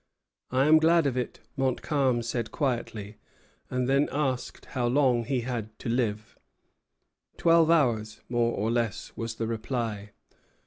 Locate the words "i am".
0.49-0.79